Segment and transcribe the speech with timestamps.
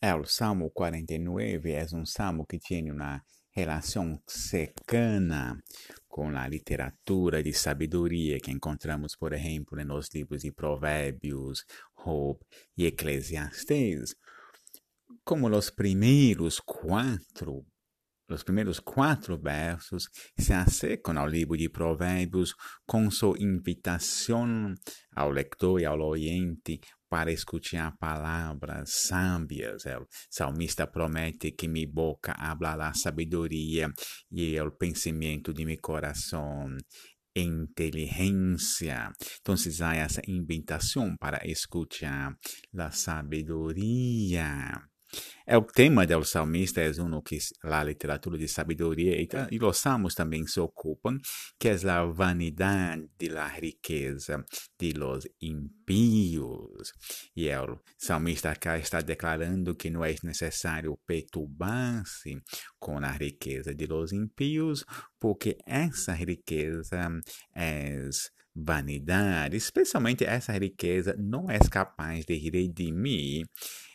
[0.00, 3.22] El Salmo 49 es un salmo que tiene una
[3.54, 5.62] relación cercana
[6.08, 12.38] con la literatura de sabiduría que encontramos, por ejemplo, en los libros de Provérbios, Job
[12.74, 14.16] y Eclesiastes.
[15.22, 17.66] Como los primeros cuatro
[18.34, 20.08] os primeiros quatro versos
[20.38, 22.54] se acercam ao livro de Provérbios
[22.86, 24.74] com sua invitação
[25.14, 29.84] ao leitor e ao oyente para escutar palavras sábias.
[29.84, 33.90] O salmista promete que minha boca hablará sabedoria
[34.30, 36.76] e o pensamento de meu coração
[37.34, 39.12] inteligência.
[39.40, 42.34] Então, há essa invitação para escutar
[42.76, 44.82] a sabedoria.
[45.50, 50.14] El tema del salmista es uno que la literatura de sabiduría y, y, los salmos
[50.14, 51.20] también se ocupan,
[51.58, 54.44] que es la vanidad de la riqueza
[54.78, 56.92] de los impíos.
[57.34, 62.44] Y el salmista acá está declarando que no es necesario perturbarse
[62.78, 64.86] con la riqueza de los impíos,
[65.18, 67.10] porque essa riqueza
[67.56, 73.46] es vanidade, especialmente essa riqueza não é capaz de redimir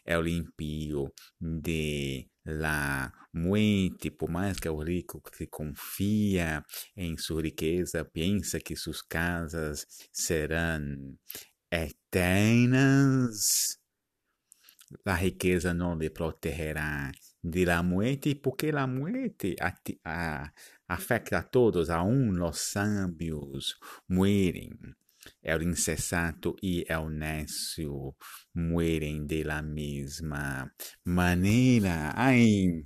[0.06, 1.12] é o impio
[1.62, 6.64] de la muerte, por mais que o rico que confia
[6.96, 11.18] em sua riqueza, pensa que suas casas serão
[11.72, 13.38] eternas,
[15.04, 19.56] a riqueza não lhe protegerá de la muerte, porque la muerte
[20.88, 24.96] afecta a todos, aún los sábios mueren.
[25.42, 28.16] El insensato y el necio
[28.54, 30.72] mueren de la misma
[31.04, 32.14] maneira.
[32.16, 32.86] Ai,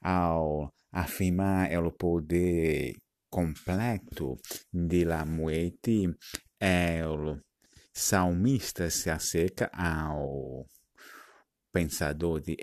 [0.00, 2.94] ao afirmar el poder
[3.30, 4.38] completo
[4.72, 6.14] de la muerte,
[6.58, 7.42] el
[7.92, 10.66] salmista se acerca ao
[11.72, 12.56] pensador de,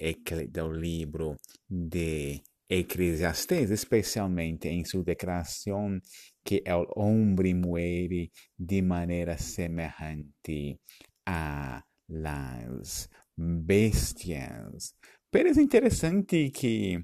[0.49, 1.35] do livro
[1.69, 5.99] de Eclesiastes, especialmente em sua declaração
[6.45, 10.79] que o homem muere de maneira semelhante
[11.25, 14.93] a las bestias.
[15.31, 17.03] Pero é interessante que,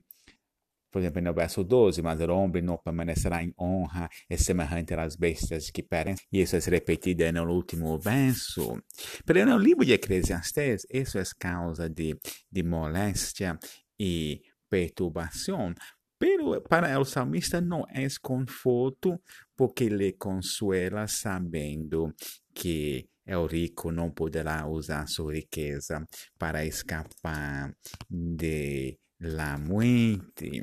[0.91, 5.15] por exemplo, no verso 12, mas o homem não permanecerá em honra, é semelhante às
[5.15, 6.25] bestias que perecem.
[6.31, 8.79] E isso é repetido no último verso.
[9.25, 12.15] Pero no livro de Eclesiastes, isso é causa de,
[12.51, 13.57] de moléstia
[13.99, 15.73] e perturbação,
[16.21, 19.19] pero para o salmista não é conforto,
[19.57, 22.13] porque ele consuela sabendo
[22.53, 26.05] que o rico não poderá usar sua riqueza
[26.37, 27.75] para escapar
[28.07, 30.61] de la muerte.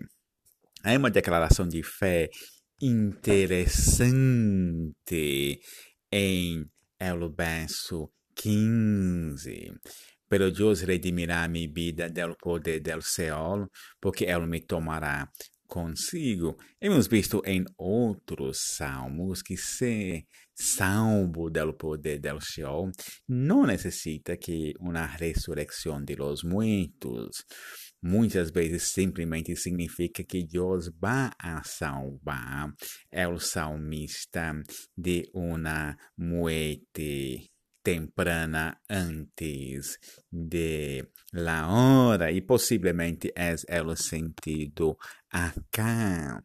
[0.85, 2.31] É uma declaração de fé
[2.81, 4.01] interessante
[6.13, 6.65] em
[7.01, 9.73] el verso 15
[10.29, 13.69] pero Deus redimirá minha vida del poder del Seol,
[14.01, 15.31] porque Ele me tomará
[15.69, 16.57] consigo.
[16.81, 20.25] Hemos visto em outros salmos que ser
[20.55, 22.91] salvo del poder del Seol
[23.29, 27.45] não necessita que uma ressurreição de los muertos.
[28.03, 32.73] Muitas vezes simplesmente significa que Deus vai a salvar
[33.33, 34.53] o salmista
[34.97, 37.51] de uma muerte
[37.89, 39.99] temprana antes
[40.31, 44.99] de la hora y posiblemente es el sentido
[45.31, 46.45] acá.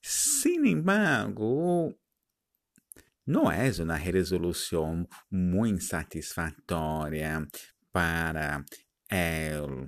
[0.00, 1.94] Sin embargo,
[3.24, 7.46] não é uma resolução muito satisfatória
[7.92, 8.64] para
[9.62, 9.86] o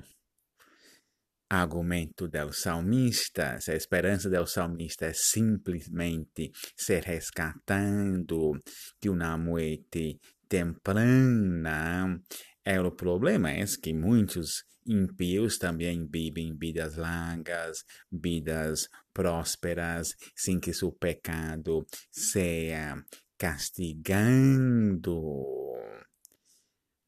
[1.50, 3.58] argumento do salmista.
[3.68, 8.52] A esperança do salmista é simplesmente ser rescatado
[9.02, 12.20] de uma morte temprana.
[12.64, 20.72] É, o problema é que muitos ímpios também vivem vidas longas, vidas prósperas, sem que
[20.72, 22.96] seu pecado seja
[23.36, 25.20] castigando.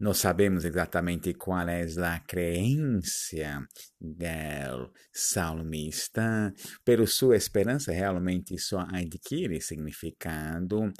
[0.02, 3.64] Não sabemos exatamente qual é a crença
[4.00, 6.52] do salmista,
[6.84, 10.92] pero sua esperança realmente só adquire significado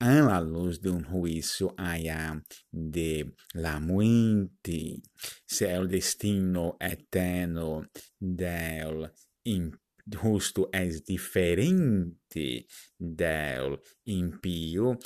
[0.00, 2.42] la luz de un juicio allá
[2.72, 5.02] de la muerte.
[5.44, 7.82] Si el destino eterno
[8.18, 9.12] del
[9.44, 12.66] injusto es diferente
[12.98, 14.98] del impío,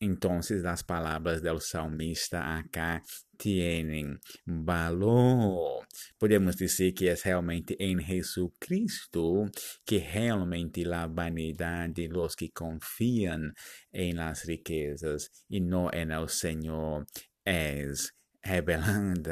[0.00, 3.02] entonces las palabras del salmista acá
[3.36, 5.86] tienen valor.
[6.18, 9.50] Podemos dizer que é realmente em Jesucristo
[9.84, 13.52] que realmente a vanidade de los que confiam
[13.92, 17.04] em las riquezas e não en el Senhor
[17.44, 18.12] es
[18.44, 19.30] revelando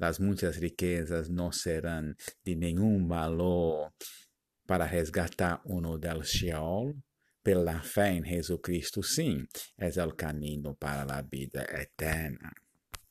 [0.00, 3.90] as muitas riquezas não serão de nenhum valor
[4.66, 6.94] para resgatar uno del Sheol,
[7.44, 9.46] pela fé em Jesus Cristo, sim,
[9.78, 12.63] é o caminho para a vida eterna.